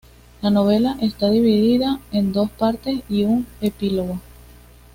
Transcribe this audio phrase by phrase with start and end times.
[0.41, 4.19] La novela está dividida en dos partes y un epílogo.